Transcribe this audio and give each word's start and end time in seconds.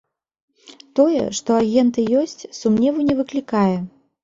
Тое, 0.99 1.19
што 1.41 1.49
агенты 1.61 2.07
ёсць, 2.23 2.49
сумневу 2.63 3.07
не 3.13 3.21
выклікае. 3.23 3.79